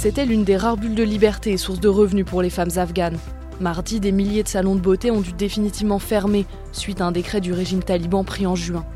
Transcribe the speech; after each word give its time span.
C'était 0.00 0.26
l'une 0.26 0.44
des 0.44 0.56
rares 0.56 0.76
bulles 0.76 0.94
de 0.94 1.02
liberté 1.02 1.50
et 1.50 1.56
source 1.56 1.80
de 1.80 1.88
revenus 1.88 2.24
pour 2.24 2.40
les 2.40 2.50
femmes 2.50 2.70
afghanes. 2.76 3.18
Mardi, 3.60 3.98
des 3.98 4.12
milliers 4.12 4.44
de 4.44 4.48
salons 4.48 4.76
de 4.76 4.80
beauté 4.80 5.10
ont 5.10 5.20
dû 5.20 5.32
définitivement 5.32 5.98
fermer 5.98 6.46
suite 6.70 7.00
à 7.00 7.06
un 7.06 7.10
décret 7.10 7.40
du 7.40 7.52
régime 7.52 7.82
taliban 7.82 8.22
pris 8.22 8.46
en 8.46 8.54
juin. 8.54 8.86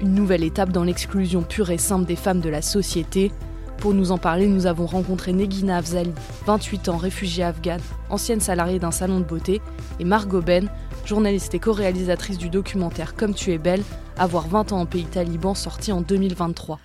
Une 0.00 0.14
nouvelle 0.14 0.44
étape 0.44 0.70
dans 0.70 0.84
l'exclusion 0.84 1.42
pure 1.42 1.70
et 1.70 1.78
simple 1.78 2.04
des 2.04 2.14
femmes 2.14 2.38
de 2.38 2.48
la 2.48 2.62
société. 2.62 3.32
Pour 3.78 3.92
nous 3.92 4.12
en 4.12 4.18
parler, 4.18 4.46
nous 4.46 4.66
avons 4.66 4.86
rencontré 4.86 5.32
Negina 5.32 5.78
Afzali, 5.78 6.12
28 6.46 6.90
ans, 6.90 6.96
réfugiée 6.96 7.42
afghane, 7.42 7.80
ancienne 8.08 8.38
salariée 8.38 8.78
d'un 8.78 8.92
salon 8.92 9.18
de 9.18 9.24
beauté, 9.24 9.60
et 9.98 10.04
Margot 10.04 10.42
Ben, 10.42 10.70
journaliste 11.04 11.54
et 11.54 11.58
co-réalisatrice 11.58 12.38
du 12.38 12.50
documentaire 12.50 13.16
Comme 13.16 13.34
tu 13.34 13.50
es 13.50 13.58
belle, 13.58 13.82
avoir 14.16 14.46
20 14.46 14.70
ans 14.70 14.82
en 14.82 14.86
pays 14.86 15.06
taliban, 15.06 15.56
sorti 15.56 15.90
en 15.90 16.02
2023. 16.02 16.78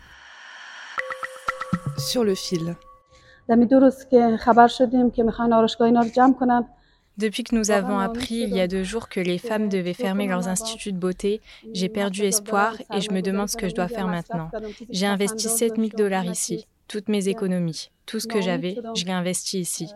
Sur 1.99 2.23
le 2.23 2.33
fil. 2.33 2.75
Depuis 7.17 7.43
que 7.43 7.55
nous 7.55 7.71
avons 7.71 7.97
appris 7.97 8.35
il 8.35 8.55
y 8.55 8.59
a 8.59 8.67
deux 8.67 8.83
jours 8.83 9.09
que 9.09 9.19
les 9.19 9.39
femmes 9.39 9.69
devaient 9.69 9.93
fermer 9.93 10.27
leurs 10.27 10.47
instituts 10.47 10.91
de 10.93 10.99
beauté, 10.99 11.41
j'ai 11.73 11.89
perdu 11.89 12.23
espoir 12.23 12.75
et 12.93 13.01
je 13.01 13.11
me 13.11 13.21
demande 13.21 13.49
ce 13.49 13.57
que 13.57 13.67
je 13.67 13.73
dois 13.73 13.87
faire 13.87 14.07
maintenant. 14.07 14.51
J'ai 14.91 15.07
investi 15.07 15.49
7000 15.49 15.93
dollars 15.93 16.25
ici, 16.25 16.67
toutes 16.87 17.09
mes 17.09 17.27
économies, 17.27 17.89
tout 18.05 18.19
ce 18.19 18.27
que 18.27 18.39
j'avais, 18.39 18.77
je 18.95 19.05
l'ai 19.05 19.11
investi 19.13 19.59
ici. 19.59 19.89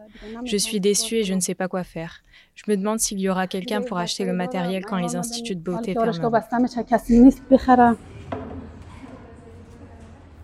Je 0.46 0.58
suis 0.58 0.80
déçue 0.80 1.18
et 1.18 1.24
je 1.24 1.34
ne 1.36 1.40
sais 1.42 1.54
pas 1.56 1.68
quoi 1.68 1.84
faire. 1.84 2.22
Je 2.56 2.64
me 2.68 2.76
demande 2.76 3.00
s'il 3.00 3.20
y 3.20 3.30
aura 3.30 3.48
quelqu'un 3.48 3.82
pour 3.82 3.98
acheter 3.98 4.26
le 4.26 4.34
matériel 4.34 4.84
quand 4.86 4.98
les 4.98 5.16
instituts 5.16 5.56
de 5.56 5.62
beauté 5.62 5.94
fermeront. 5.94 6.32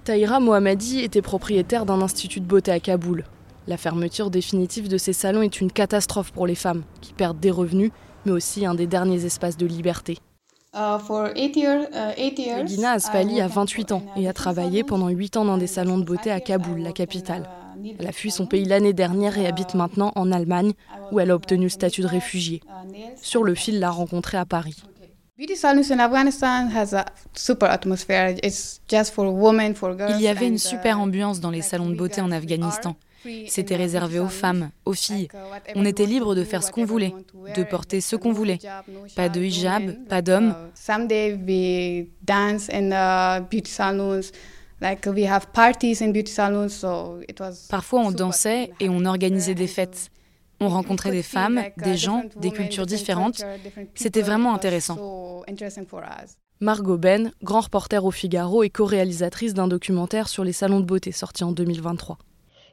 Taïra 0.08 0.40
Mohammadi 0.40 1.02
était 1.02 1.22
propriétaire 1.22 1.86
d'un 1.86 2.00
institut 2.00 2.40
de 2.40 2.46
beauté 2.46 2.72
à 2.72 2.80
Kaboul. 2.80 3.26
La 3.68 3.76
fermeture 3.76 4.30
définitive 4.30 4.88
de 4.88 4.98
ces 4.98 5.12
salons 5.12 5.42
est 5.42 5.60
une 5.60 5.70
catastrophe 5.70 6.32
pour 6.32 6.48
les 6.48 6.56
femmes, 6.56 6.84
qui 7.02 7.12
perdent 7.12 7.42
des 7.42 7.52
revenus, 7.52 7.92
mais 8.26 8.32
aussi 8.32 8.66
un 8.66 8.74
des 8.74 8.88
derniers 8.88 9.26
espaces 9.26 9.58
de 9.58 9.66
liberté. 9.66 10.18
Gina 12.66 12.92
Asfali 12.94 13.42
a 13.42 13.50
28 13.50 13.92
ans 13.92 14.04
et 14.16 14.30
a 14.30 14.34
travaillé 14.34 14.86
pendant 14.86 15.10
8 15.10 15.36
ans 15.36 15.44
dans 15.44 15.58
des 15.58 15.68
salons 15.68 15.98
de 15.98 16.06
beauté 16.06 16.32
à 16.32 16.40
Kaboul, 16.40 16.80
la 16.80 16.94
capitale. 16.94 17.50
Elle 18.00 18.08
a 18.08 18.14
fui 18.14 18.32
son 18.32 18.46
pays 18.46 18.64
l'année 18.64 18.94
dernière 18.94 19.38
et 19.38 19.46
habite 19.46 19.76
maintenant 19.76 20.14
en 20.16 20.32
Allemagne, 20.32 20.72
où 21.12 21.20
elle 21.20 21.32
a 21.32 21.36
obtenu 21.36 21.64
le 21.64 21.70
statut 21.70 22.00
de 22.00 22.08
réfugiée. 22.08 22.62
Sur 23.22 23.44
le 23.44 23.56
fil, 23.56 23.82
l'a 23.82 23.92
rencontrée 23.92 24.38
à 24.38 24.46
Paris. 24.46 24.78
Il 25.40 25.52
y 30.22 30.28
avait 30.28 30.48
une 30.48 30.58
super 30.58 31.00
ambiance 31.00 31.40
dans 31.40 31.52
les 31.52 31.62
salons 31.62 31.90
de 31.90 31.96
beauté 31.96 32.22
en 32.22 32.32
Afghanistan. 32.32 32.96
C'était 33.48 33.76
réservé 33.76 34.20
aux 34.20 34.30
femmes, 34.30 34.72
aux 34.86 34.94
filles. 34.94 35.28
On 35.76 35.86
était 35.86 36.08
libre 36.08 36.34
de 36.34 36.44
faire 36.44 36.64
ce 36.64 36.72
qu'on 36.72 36.86
voulait, 36.86 37.14
de 37.56 37.64
porter 37.64 38.02
ce 38.02 38.16
qu'on 38.16 38.32
voulait. 38.32 38.58
Pas 39.16 39.30
de 39.30 39.42
hijab, 39.42 40.08
pas 40.08 40.24
d'hommes. 40.24 40.56
Parfois 47.70 48.00
on 48.02 48.12
dansait 48.12 48.72
et 48.80 48.90
on 48.90 49.06
organisait 49.06 49.56
des 49.56 49.68
fêtes. 49.68 50.10
On 50.60 50.70
rencontrait 50.70 51.12
des 51.12 51.24
femmes, 51.24 51.62
des 51.78 51.98
gens, 51.98 52.24
des 52.38 52.52
cultures 52.52 52.86
différentes. 52.86 53.44
C'était 53.96 54.22
vraiment 54.22 54.54
intéressant. 54.54 55.44
Margot 56.60 56.98
Ben, 56.98 57.32
grand 57.44 57.62
reporter 57.62 58.04
au 58.04 58.10
Figaro 58.10 58.64
et 58.64 58.70
co-réalisatrice 58.70 59.54
d'un 59.54 59.68
documentaire 59.68 60.28
sur 60.28 60.44
les 60.44 60.54
salons 60.54 60.80
de 60.80 60.86
beauté 60.86 61.12
sorti 61.12 61.44
en 61.44 61.52
2023. 61.52 62.18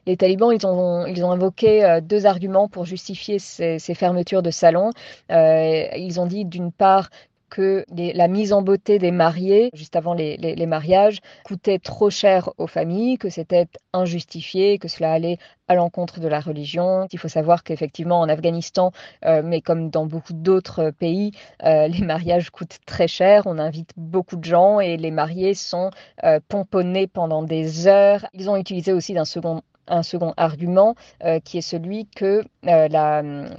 Les 0.07 0.17
talibans, 0.17 0.51
ils 0.51 0.65
ont, 0.65 1.05
ils 1.07 1.23
ont 1.23 1.31
invoqué 1.31 1.83
euh, 1.83 1.99
deux 2.01 2.25
arguments 2.25 2.67
pour 2.67 2.85
justifier 2.85 3.39
ces, 3.39 3.79
ces 3.79 3.95
fermetures 3.95 4.43
de 4.43 4.51
salons. 4.51 4.91
Euh, 5.31 5.87
ils 5.95 6.19
ont 6.19 6.27
dit 6.27 6.45
d'une 6.45 6.71
part 6.71 7.09
que 7.49 7.85
la 7.89 8.27
mise 8.27 8.53
en 8.53 8.61
beauté 8.61 8.99
des 8.99 9.11
mariés, 9.11 9.69
juste 9.73 9.95
avant 9.95 10.13
les, 10.13 10.65
mariages, 10.65 11.19
coûtait 11.43 11.79
trop 11.79 12.09
cher 12.09 12.49
aux 12.57 12.67
familles, 12.67 13.17
que 13.17 13.29
c'était 13.29 13.67
injustifié, 13.93 14.77
que 14.77 14.87
cela 14.87 15.13
allait 15.13 15.37
à 15.67 15.75
l'encontre 15.75 16.19
de 16.19 16.27
la 16.27 16.39
religion. 16.39 17.07
Il 17.11 17.19
faut 17.19 17.27
savoir 17.27 17.63
qu'effectivement 17.63 18.19
en 18.19 18.29
Afghanistan, 18.29 18.91
euh, 19.25 19.41
mais 19.43 19.61
comme 19.61 19.89
dans 19.89 20.05
beaucoup 20.05 20.33
d'autres 20.33 20.91
pays, 20.91 21.31
euh, 21.63 21.87
les 21.87 22.01
mariages 22.05 22.49
coûtent 22.49 22.79
très 22.85 23.07
cher. 23.07 23.43
On 23.45 23.57
invite 23.57 23.91
beaucoup 23.97 24.35
de 24.37 24.43
gens 24.43 24.79
et 24.79 24.97
les 24.97 25.11
mariés 25.11 25.53
sont 25.53 25.91
euh, 26.23 26.39
pomponnés 26.47 27.07
pendant 27.07 27.43
des 27.43 27.87
heures. 27.87 28.25
Ils 28.33 28.49
ont 28.49 28.57
utilisé 28.57 28.93
aussi 28.93 29.13
d'un 29.13 29.25
second 29.25 29.61
un 29.87 30.03
second 30.03 30.33
argument 30.37 30.95
euh, 31.23 31.39
qui 31.39 31.57
est 31.57 31.61
celui 31.61 32.07
que 32.07 32.43
euh, 32.67 32.87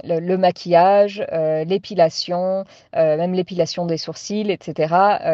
le, 0.03 0.35
maquillage, 0.37 1.25
euh, 1.31 1.63
l'épilation, 1.63 2.65
même 2.93 3.33
l'épilation 3.33 3.85
des 3.85 3.97
sourcils, 3.97 4.51
etc., 4.51 4.93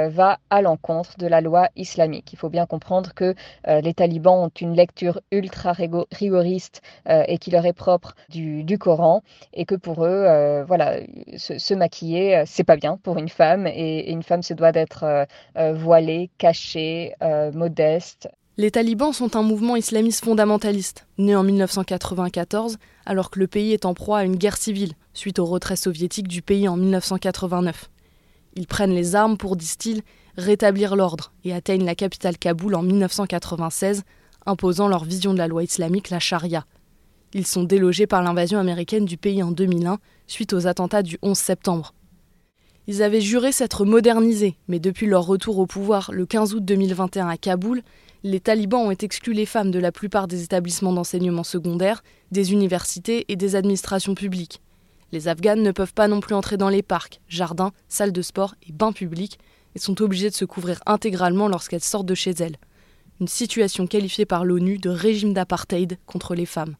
va 0.09 0.39
à 0.49 0.61
l'encontre 0.61 1.17
de 1.17 1.27
la 1.27 1.41
loi 1.41 1.69
islamique. 1.75 2.33
Il 2.33 2.37
faut 2.37 2.49
bien 2.49 2.65
comprendre 2.65 3.13
que 3.13 3.35
les 3.67 3.93
talibans 3.93 4.45
ont 4.45 4.51
une 4.61 4.75
lecture 4.75 5.21
ultra 5.31 5.73
rigoriste 6.11 6.81
et 7.07 7.37
qui 7.37 7.51
leur 7.51 7.65
est 7.65 7.73
propre 7.73 8.15
du, 8.29 8.77
Coran 8.77 9.21
et 9.53 9.65
que 9.65 9.75
pour 9.75 10.05
eux, 10.05 10.63
voilà, 10.67 10.97
se, 11.37 11.57
se 11.57 11.73
maquiller, 11.73 12.43
c'est 12.45 12.63
pas 12.63 12.75
bien 12.75 12.97
pour 12.97 13.17
une 13.17 13.29
femme 13.29 13.67
et 13.67 14.11
une 14.11 14.23
femme 14.23 14.43
se 14.43 14.53
doit 14.53 14.71
d'être 14.71 15.27
voilée, 15.55 16.29
cachée, 16.37 17.13
modeste. 17.53 18.29
Les 18.55 18.69
talibans 18.69 19.13
sont 19.13 19.35
un 19.35 19.41
mouvement 19.41 19.75
islamiste 19.75 20.23
fondamentaliste, 20.23 21.07
né 21.17 21.35
en 21.35 21.41
1994, 21.41 22.77
alors 23.03 23.31
que 23.31 23.39
le 23.39 23.47
pays 23.47 23.73
est 23.73 23.85
en 23.85 23.95
proie 23.95 24.19
à 24.19 24.23
une 24.25 24.35
guerre 24.35 24.57
civile, 24.57 24.93
suite 25.15 25.39
au 25.39 25.45
retrait 25.45 25.75
soviétique 25.75 26.27
du 26.27 26.43
pays 26.43 26.67
en 26.67 26.77
1989. 26.77 27.89
Ils 28.55 28.67
prennent 28.67 28.93
les 28.93 29.15
armes 29.15 29.37
pour, 29.37 29.55
disent-ils, 29.55 30.03
rétablir 30.37 30.95
l'ordre 30.95 31.31
et 31.43 31.51
atteignent 31.51 31.85
la 31.85 31.95
capitale 31.95 32.37
Kaboul 32.37 32.75
en 32.75 32.83
1996, 32.83 34.03
imposant 34.45 34.87
leur 34.87 35.03
vision 35.03 35.33
de 35.33 35.39
la 35.39 35.47
loi 35.47 35.63
islamique, 35.63 36.11
la 36.11 36.19
charia. 36.19 36.67
Ils 37.33 37.47
sont 37.47 37.63
délogés 37.63 38.05
par 38.05 38.21
l'invasion 38.21 38.59
américaine 38.59 39.05
du 39.05 39.17
pays 39.17 39.41
en 39.41 39.49
2001, 39.49 39.97
suite 40.27 40.53
aux 40.53 40.67
attentats 40.67 41.01
du 41.01 41.17
11 41.23 41.35
septembre. 41.35 41.95
Ils 42.85 43.01
avaient 43.01 43.21
juré 43.21 43.53
s'être 43.53 43.85
modernisés, 43.85 44.57
mais 44.67 44.79
depuis 44.79 45.07
leur 45.07 45.25
retour 45.25 45.57
au 45.59 45.65
pouvoir 45.65 46.11
le 46.11 46.25
15 46.25 46.53
août 46.53 46.65
2021 46.65 47.29
à 47.29 47.37
Kaboul, 47.37 47.81
les 48.23 48.41
talibans 48.41 48.85
ont 48.85 48.91
exclu 48.91 49.31
les 49.31 49.45
femmes 49.45 49.71
de 49.71 49.79
la 49.79 49.93
plupart 49.93 50.27
des 50.27 50.43
établissements 50.43 50.91
d'enseignement 50.91 51.43
secondaire, 51.43 52.03
des 52.31 52.51
universités 52.51 53.25
et 53.29 53.37
des 53.37 53.55
administrations 53.55 54.15
publiques. 54.15 54.61
Les 55.13 55.29
Afghanes 55.29 55.61
ne 55.61 55.71
peuvent 55.71 55.93
pas 55.93 56.09
non 56.09 56.19
plus 56.19 56.35
entrer 56.35 56.57
dans 56.57 56.69
les 56.69 56.81
parcs, 56.81 57.21
jardins, 57.29 57.71
salles 57.87 58.11
de 58.11 58.21
sport 58.21 58.55
et 58.67 58.73
bains 58.73 58.91
publics 58.91 59.39
et 59.75 59.79
sont 59.79 60.01
obligées 60.01 60.29
de 60.29 60.35
se 60.35 60.45
couvrir 60.45 60.81
intégralement 60.85 61.47
lorsqu'elles 61.47 61.83
sortent 61.83 62.05
de 62.05 62.15
chez 62.15 62.31
elles. 62.31 62.57
Une 63.21 63.27
situation 63.29 63.87
qualifiée 63.87 64.25
par 64.25 64.43
l'ONU 64.43 64.77
de 64.77 64.89
régime 64.89 65.33
d'apartheid 65.33 65.97
contre 66.05 66.35
les 66.35 66.45
femmes. 66.45 66.75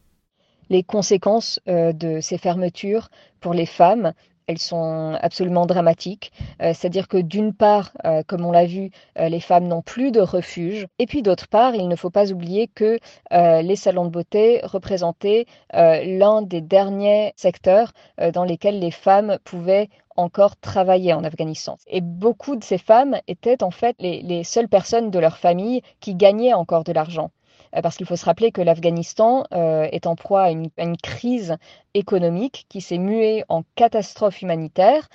Les 0.70 0.84
conséquences 0.84 1.60
euh, 1.68 1.94
de 1.94 2.20
ces 2.22 2.38
fermetures 2.38 3.10
pour 3.40 3.54
les 3.54 3.66
femmes 3.66 4.14
elles 4.48 4.60
sont 4.60 5.18
absolument 5.22 5.66
dramatiques. 5.66 6.32
Euh, 6.62 6.74
C'est-à-dire 6.74 7.08
que 7.08 7.18
d'une 7.18 7.54
part, 7.54 7.92
euh, 8.06 8.24
comme 8.26 8.46
on 8.46 8.52
l'a 8.52 8.66
vu, 8.66 8.92
euh, 9.20 9.30
les 9.30 9.40
femmes 9.40 9.68
n'ont 9.68 9.82
plus 9.82 10.12
de 10.12 10.22
refuge. 10.22 10.88
Et 11.00 11.06
puis 11.06 11.22
d'autre 11.22 11.48
part, 11.48 11.76
il 11.76 11.88
ne 11.88 11.96
faut 11.96 12.10
pas 12.10 12.32
oublier 12.32 12.68
que 12.68 12.98
les 13.32 13.76
salons 13.76 14.06
de 14.06 14.10
beauté 14.10 14.62
représentaient 14.64 15.46
l'un 15.74 16.42
des 16.42 16.62
derniers 16.62 17.34
secteurs 17.36 17.94
dans 18.34 18.44
lesquels 18.44 18.80
les 18.80 18.92
femmes 18.92 19.38
pouvaient 19.44 19.90
encore 20.16 20.56
travailler 20.58 21.14
en 21.14 21.24
Afghanistan. 21.24 21.78
Et 21.88 22.02
beaucoup 22.02 22.56
de 22.56 22.64
ces 22.64 22.78
femmes 22.78 23.18
étaient 23.28 23.64
en 23.64 23.72
fait 23.72 23.96
les 24.00 24.44
seules 24.44 24.70
personnes 24.70 25.10
de 25.10 25.20
leur 25.20 25.38
famille 25.38 25.82
qui 26.00 26.16
gagnaient 26.16 26.54
encore 26.54 26.84
de 26.84 26.92
l'argent. 26.92 27.32
Parce 27.72 27.98
qu'il 27.98 28.06
faut 28.06 28.16
se 28.16 28.26
rappeler 28.26 28.52
que 28.52 28.62
l'Afghanistan 28.62 29.46
est 29.52 30.06
en 30.08 30.16
proie 30.16 30.44
à 30.44 30.52
une, 30.52 30.70
crise 31.02 31.58
économique 31.94 32.66
qui 32.70 32.82
s'est 32.82 32.98
muée 32.98 33.44
en 33.50 33.64
catastrophe 33.76 34.42
humanitaire, 34.42 35.08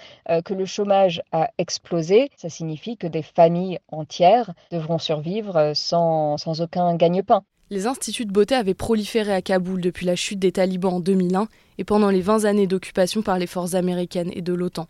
que 0.44 0.54
le 0.54 0.64
chômage 0.64 1.22
a 1.32 1.50
explosé. 1.58 2.30
Ça 2.36 2.48
signifie 2.48 2.96
que 2.96 3.06
des 3.06 3.22
familles 3.22 3.78
entières 3.88 4.52
devront 4.70 4.98
survivre 4.98 5.72
sans, 5.74 6.36
sans 6.36 6.60
aucun 6.60 6.94
gagne-pain. 6.96 7.42
Les 7.70 7.86
instituts 7.86 8.24
de 8.24 8.32
beauté 8.32 8.54
avaient 8.54 8.72
proliféré 8.72 9.32
à 9.32 9.42
Kaboul 9.42 9.82
depuis 9.82 10.06
la 10.06 10.16
chute 10.16 10.38
des 10.38 10.52
talibans 10.52 10.94
en 10.94 11.00
2001 11.00 11.48
et 11.76 11.84
pendant 11.84 12.08
les 12.08 12.22
20 12.22 12.46
années 12.46 12.66
d'occupation 12.66 13.20
par 13.20 13.38
les 13.38 13.46
forces 13.46 13.74
américaines 13.74 14.30
et 14.34 14.40
de 14.40 14.54
l'OTAN 14.54 14.88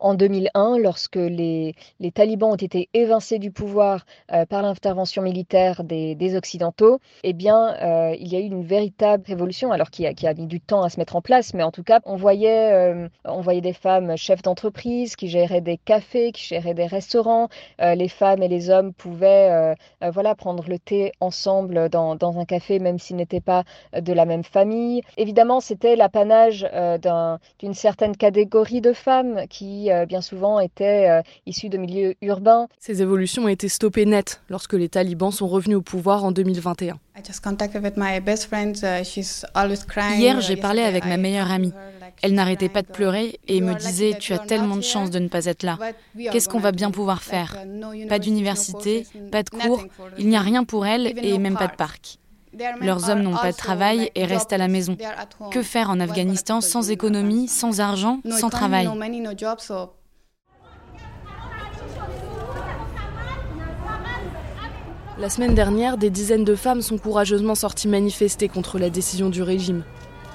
en 0.00 0.14
2001, 0.14 0.78
lorsque 0.78 1.16
les, 1.16 1.74
talibans 2.14 2.52
ont 2.52 2.56
été 2.56 2.88
évincés 2.94 3.38
du 3.38 3.50
pouvoir 3.50 4.06
euh, 4.32 4.46
par 4.46 4.62
l'intervention 4.62 5.22
militaire 5.22 5.84
des, 5.84 6.36
Occidentaux, 6.36 7.00
eh 7.24 7.32
bien, 7.32 7.74
euh, 7.80 8.14
il 8.18 8.28
y 8.28 8.36
a 8.36 8.40
eu 8.40 8.44
une 8.44 8.64
véritable 8.64 9.24
révolution, 9.26 9.72
alors 9.72 9.90
qui 9.90 10.06
a, 10.06 10.34
mis 10.34 10.46
du 10.46 10.60
temps 10.60 10.82
à 10.82 10.90
se 10.90 10.98
mettre 10.98 11.16
en 11.16 11.22
place, 11.22 11.54
mais 11.54 11.62
en 11.62 11.70
tout 11.70 11.82
cas, 11.82 12.00
on 12.04 12.16
voyait, 12.16 12.72
euh, 12.72 13.08
on 13.24 13.40
voyait 13.40 13.62
des 13.62 13.72
femmes 13.72 14.16
chefs 14.16 14.42
d'entreprise 14.42 15.16
qui 15.16 15.28
géraient 15.28 15.62
des 15.62 15.78
cafés, 15.78 16.32
qui 16.32 16.44
géraient 16.44 16.74
des 16.74 16.86
restaurants. 16.86 17.48
les 17.78 18.08
femmes 18.08 18.42
et 18.42 18.48
les 18.48 18.70
hommes 18.70 18.92
pouvaient 18.92 19.74
voilà, 20.12 20.34
prendre 20.34 20.68
le 20.68 20.78
thé 20.78 21.12
ensemble 21.20 21.88
dans 21.88 22.38
un 22.38 22.44
café, 22.44 22.78
même 22.78 22.98
s'ils 22.98 23.16
n'étaient 23.16 23.40
pas 23.40 23.64
de 23.98 24.12
la 24.12 24.26
même 24.26 24.44
famille. 24.44 25.02
Évidemment, 25.16 25.60
c'était 25.60 25.96
l'apanage 25.96 26.68
d'une 27.58 27.74
certaine 27.74 28.16
catégorie 28.16 28.80
de 28.80 28.92
femmes 28.92 29.46
qui 29.48 29.87
euh, 29.92 30.06
bien 30.06 30.20
souvent 30.20 30.60
étaient 30.60 31.08
euh, 31.08 31.22
issus 31.46 31.68
de 31.68 31.78
milieux 31.78 32.14
urbains. 32.22 32.68
Ces 32.78 33.02
évolutions 33.02 33.44
ont 33.44 33.48
été 33.48 33.68
stoppées 33.68 34.06
net 34.06 34.40
lorsque 34.48 34.74
les 34.74 34.88
talibans 34.88 35.30
sont 35.32 35.48
revenus 35.48 35.78
au 35.78 35.82
pouvoir 35.82 36.24
en 36.24 36.32
2021. 36.32 36.98
Hier, 40.16 40.40
j'ai 40.40 40.56
parlé 40.56 40.82
avec 40.82 41.04
ma 41.04 41.16
meilleure 41.16 41.50
amie. 41.50 41.72
Elle 42.22 42.34
n'arrêtait 42.34 42.68
pas 42.68 42.82
de 42.82 42.88
pleurer 42.88 43.38
et 43.48 43.60
me 43.60 43.74
disait 43.74 44.16
Tu 44.18 44.32
as 44.32 44.38
tellement 44.38 44.76
de 44.76 44.82
chance 44.82 45.10
de 45.10 45.18
ne 45.18 45.28
pas 45.28 45.46
être 45.46 45.62
là. 45.62 45.78
Qu'est-ce 46.16 46.48
qu'on 46.48 46.60
va 46.60 46.72
bien 46.72 46.90
pouvoir 46.90 47.22
faire 47.22 47.56
Pas 48.08 48.18
d'université, 48.18 49.06
pas 49.32 49.42
de 49.42 49.50
cours, 49.50 49.84
il 50.18 50.28
n'y 50.28 50.36
a 50.36 50.40
rien 50.40 50.64
pour 50.64 50.86
elle 50.86 51.12
et 51.22 51.38
même 51.38 51.56
pas 51.56 51.68
de 51.68 51.76
parc. 51.76 52.18
Leurs 52.80 53.10
hommes 53.10 53.22
n'ont 53.22 53.36
pas 53.36 53.52
de 53.52 53.56
travail 53.56 54.10
et 54.14 54.24
restent 54.24 54.52
à 54.52 54.58
la 54.58 54.68
maison. 54.68 54.96
Que 55.50 55.62
faire 55.62 55.90
en 55.90 56.00
Afghanistan 56.00 56.60
sans 56.60 56.90
économie, 56.90 57.48
sans 57.48 57.80
argent, 57.80 58.20
sans 58.30 58.50
travail? 58.50 58.88
La 65.18 65.28
semaine 65.28 65.54
dernière, 65.54 65.98
des 65.98 66.10
dizaines 66.10 66.44
de 66.44 66.54
femmes 66.54 66.80
sont 66.80 66.96
courageusement 66.96 67.56
sorties 67.56 67.88
manifester 67.88 68.48
contre 68.48 68.78
la 68.78 68.88
décision 68.88 69.30
du 69.30 69.42
régime. 69.42 69.82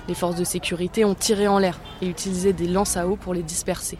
Les 0.09 0.13
forces 0.13 0.35
de 0.35 0.43
sécurité 0.43 1.05
ont 1.05 1.15
tiré 1.15 1.47
en 1.47 1.57
l'air 1.57 1.79
et 2.01 2.07
utilisé 2.09 2.51
des 2.51 2.67
lances 2.67 2.97
à 2.97 3.07
eau 3.07 3.15
pour 3.15 3.33
les 3.33 3.43
disperser. 3.43 3.97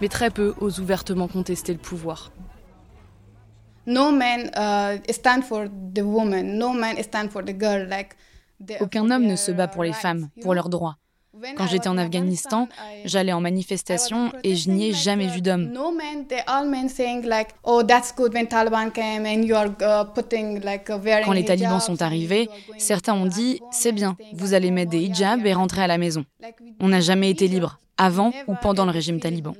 Mais 0.00 0.08
très 0.08 0.30
peu 0.30 0.54
osent 0.60 0.80
ouvertement 0.80 1.28
contester 1.28 1.72
le 1.72 1.78
pouvoir. 1.78 2.32
Aucun 8.80 9.10
homme 9.10 9.26
ne 9.26 9.36
se 9.36 9.52
bat 9.52 9.68
pour 9.68 9.84
les 9.84 9.92
femmes, 9.92 10.28
pour 10.42 10.54
leurs 10.54 10.68
droits. 10.68 10.96
Quand 11.56 11.66
j'étais 11.66 11.88
en 11.88 11.98
Afghanistan, 11.98 12.68
j'allais 13.04 13.32
en 13.32 13.40
manifestation 13.40 14.32
et 14.42 14.56
je 14.56 14.70
n'y 14.70 14.86
ai 14.88 14.92
jamais 14.92 15.26
vu 15.26 15.42
d'hommes. 15.42 15.70
Quand 21.24 21.32
les 21.32 21.44
talibans 21.44 21.80
sont 21.80 22.02
arrivés, 22.02 22.48
certains 22.78 23.14
ont 23.14 23.26
dit 23.26 23.60
C'est 23.70 23.92
bien, 23.92 24.16
vous 24.32 24.54
allez 24.54 24.70
mettre 24.70 24.90
des 24.90 25.00
hijabs 25.00 25.44
et 25.44 25.52
rentrer 25.52 25.82
à 25.82 25.86
la 25.86 25.98
maison. 25.98 26.24
On 26.80 26.88
n'a 26.88 27.00
jamais 27.00 27.30
été 27.30 27.48
libre, 27.48 27.78
avant 27.98 28.32
ou 28.46 28.54
pendant 28.60 28.86
le 28.86 28.92
régime 28.92 29.20
taliban. 29.20 29.52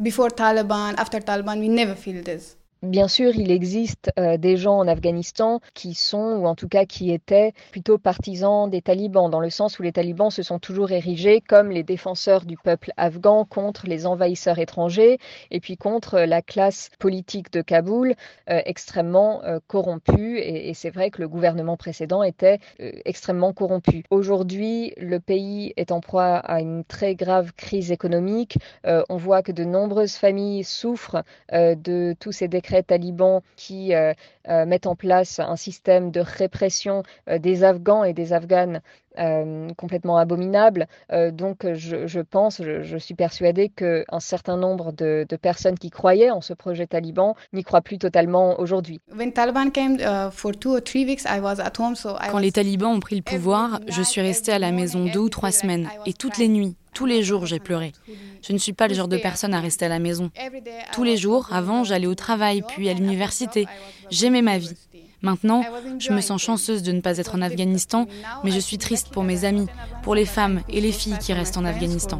Before 0.00 0.28
Taliban, 0.28 0.94
after 0.98 1.20
Taliban, 1.20 1.58
we 1.58 1.68
never 1.68 1.94
feel 1.94 2.22
this. 2.22 2.56
Bien 2.82 3.08
sûr, 3.08 3.34
il 3.34 3.50
existe 3.50 4.10
euh, 4.18 4.36
des 4.36 4.58
gens 4.58 4.76
en 4.76 4.86
Afghanistan 4.86 5.60
qui 5.72 5.94
sont, 5.94 6.36
ou 6.36 6.46
en 6.46 6.54
tout 6.54 6.68
cas 6.68 6.84
qui 6.84 7.10
étaient, 7.10 7.54
plutôt 7.70 7.96
partisans 7.96 8.68
des 8.68 8.82
talibans, 8.82 9.30
dans 9.30 9.40
le 9.40 9.48
sens 9.48 9.78
où 9.78 9.82
les 9.82 9.92
talibans 9.92 10.30
se 10.30 10.42
sont 10.42 10.58
toujours 10.58 10.90
érigés 10.90 11.40
comme 11.40 11.70
les 11.70 11.82
défenseurs 11.82 12.44
du 12.44 12.58
peuple 12.58 12.92
afghan 12.98 13.46
contre 13.46 13.86
les 13.86 14.04
envahisseurs 14.06 14.58
étrangers, 14.58 15.18
et 15.50 15.58
puis 15.60 15.78
contre 15.78 16.18
la 16.18 16.42
classe 16.42 16.90
politique 16.98 17.50
de 17.50 17.62
Kaboul, 17.62 18.14
euh, 18.50 18.60
extrêmement 18.66 19.42
euh, 19.44 19.58
corrompue, 19.66 20.36
et, 20.36 20.68
et 20.68 20.74
c'est 20.74 20.90
vrai 20.90 21.10
que 21.10 21.22
le 21.22 21.28
gouvernement 21.28 21.78
précédent 21.78 22.22
était 22.22 22.58
extrêmement 22.78 23.54
corrompu. 23.54 24.04
Aujourd'hui, 24.10 24.92
le 24.98 25.18
pays 25.18 25.72
est 25.78 25.92
en 25.92 26.00
proie 26.00 26.36
à 26.36 26.60
une 26.60 26.84
très 26.84 27.14
grave 27.14 27.52
crise 27.56 27.90
économique. 27.90 28.58
on 28.84 29.16
voit 29.16 29.42
que 29.42 29.52
de 29.52 29.64
nombreuses 29.64 30.16
familles 30.16 30.64
souffrent 30.64 31.22
de 31.52 32.14
tous 32.20 32.32
ces 32.32 32.48
décrets 32.48 32.65
talibans 32.82 33.40
qui 33.56 33.94
euh, 33.94 34.12
euh, 34.48 34.66
mettent 34.66 34.86
en 34.86 34.96
place 34.96 35.38
un 35.40 35.56
système 35.56 36.10
de 36.10 36.20
répression 36.20 37.02
euh, 37.28 37.38
des 37.38 37.64
Afghans 37.64 38.04
et 38.04 38.12
des 38.12 38.32
Afghanes 38.32 38.80
complètement 39.78 40.18
abominable. 40.18 40.86
donc 41.32 41.66
je, 41.72 42.20
pense, 42.20 42.60
je, 42.62 42.98
suis 42.98 43.14
persuadée 43.14 43.70
qu'un 43.70 44.20
certain 44.20 44.58
nombre 44.58 44.92
de, 44.92 45.26
personnes 45.40 45.78
qui 45.78 45.88
croyaient 45.88 46.30
en 46.30 46.42
ce 46.42 46.52
projet 46.52 46.86
taliban 46.86 47.34
n'y 47.54 47.64
croient 47.64 47.80
plus 47.80 47.96
totalement 47.96 48.60
aujourd'hui. 48.60 49.00
Quand 52.30 52.38
les 52.38 52.52
talibans 52.52 52.92
ont 52.92 53.00
pris 53.00 53.16
le 53.16 53.22
pouvoir, 53.22 53.80
je 53.88 54.02
suis 54.02 54.20
restée 54.20 54.52
à 54.52 54.58
la 54.58 54.70
maison 54.70 55.06
deux 55.06 55.20
ou 55.20 55.30
trois 55.30 55.50
semaines 55.50 55.88
et 56.04 56.12
toutes 56.12 56.36
les 56.36 56.48
nuits, 56.48 56.76
tous 56.96 57.04
les 57.04 57.22
jours, 57.22 57.44
j'ai 57.44 57.60
pleuré. 57.60 57.92
Je 58.42 58.54
ne 58.54 58.58
suis 58.58 58.72
pas 58.72 58.88
le 58.88 58.94
genre 58.94 59.06
de 59.06 59.18
personne 59.18 59.52
à 59.52 59.60
rester 59.60 59.84
à 59.84 59.88
la 59.88 59.98
maison. 59.98 60.30
Tous 60.94 61.04
les 61.04 61.18
jours, 61.18 61.46
avant, 61.52 61.84
j'allais 61.84 62.06
au 62.06 62.14
travail, 62.14 62.62
puis 62.66 62.88
à 62.88 62.94
l'université. 62.94 63.66
J'aimais 64.10 64.40
ma 64.40 64.56
vie. 64.56 64.72
Maintenant, 65.20 65.62
je 65.98 66.10
me 66.14 66.22
sens 66.22 66.40
chanceuse 66.40 66.82
de 66.82 66.92
ne 66.92 67.02
pas 67.02 67.18
être 67.18 67.34
en 67.34 67.42
Afghanistan, 67.42 68.06
mais 68.44 68.50
je 68.50 68.58
suis 68.58 68.78
triste 68.78 69.10
pour 69.10 69.24
mes 69.24 69.44
amis, 69.44 69.66
pour 70.02 70.14
les 70.14 70.24
femmes 70.24 70.62
et 70.70 70.80
les 70.80 70.90
filles 70.90 71.18
qui 71.20 71.34
restent 71.34 71.58
en 71.58 71.66
Afghanistan. 71.66 72.18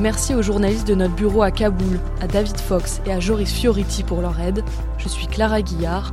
Merci 0.00 0.34
aux 0.34 0.42
journalistes 0.42 0.88
de 0.88 0.96
notre 0.96 1.14
bureau 1.14 1.42
à 1.42 1.52
Kaboul, 1.52 2.00
à 2.20 2.26
David 2.26 2.58
Fox 2.58 3.00
et 3.06 3.12
à 3.12 3.20
Joris 3.20 3.52
Fioriti 3.52 4.02
pour 4.02 4.20
leur 4.20 4.40
aide. 4.40 4.64
Je 4.98 5.06
suis 5.06 5.28
Clara 5.28 5.62
Guillard. 5.62 6.12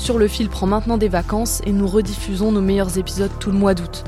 Sur 0.00 0.16
le 0.16 0.28
fil 0.28 0.48
prend 0.48 0.66
maintenant 0.66 0.96
des 0.96 1.10
vacances 1.10 1.60
et 1.66 1.72
nous 1.72 1.86
rediffusons 1.86 2.52
nos 2.52 2.62
meilleurs 2.62 2.96
épisodes 2.96 3.30
tout 3.38 3.50
le 3.50 3.58
mois 3.58 3.74
d'août. 3.74 4.02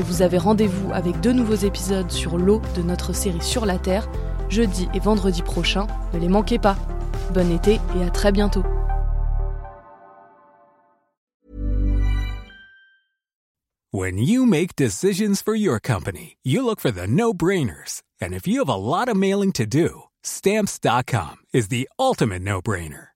Et 0.00 0.02
vous 0.02 0.20
avez 0.20 0.38
rendez-vous 0.38 0.90
avec 0.92 1.20
deux 1.20 1.32
nouveaux 1.32 1.54
épisodes 1.54 2.10
sur 2.10 2.36
l'eau 2.36 2.60
de 2.74 2.82
notre 2.82 3.14
série 3.14 3.40
Sur 3.40 3.64
la 3.64 3.78
Terre, 3.78 4.10
jeudi 4.48 4.88
et 4.92 4.98
vendredi 4.98 5.42
prochain. 5.42 5.86
Ne 6.12 6.18
les 6.18 6.28
manquez 6.28 6.58
pas. 6.58 6.76
Bon 7.32 7.48
été 7.52 7.80
et 7.96 8.02
à 8.04 8.10
très 8.10 8.32
bientôt. 8.32 8.64
When 13.92 14.18
you 14.18 14.46
make 14.46 14.74
decisions 14.74 15.42
for 15.42 15.54
your 15.54 15.78
company, 15.80 16.38
you 16.42 16.60
look 16.60 16.80
for 16.80 16.90
the 16.90 17.06
no-brainers. 17.06 18.02
And 18.20 18.34
if 18.34 18.48
you 18.48 18.58
have 18.58 18.68
a 18.68 18.74
lot 18.74 19.08
of 19.08 19.16
mailing 19.16 19.52
to 19.52 19.64
do, 19.64 20.02
stamps.com 20.24 21.36
is 21.54 21.68
the 21.68 21.88
ultimate 21.98 22.42
no-brainer. 22.42 23.15